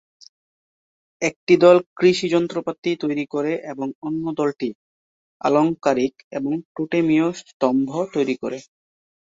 [1.21, 4.69] একটি দল কৃষি যন্ত্রপাতি তৈরি করে এবং অন্য দলটি
[5.41, 8.59] আলংকারিক এবং টোটেমীয় স্তম্ভ তৈরি করে।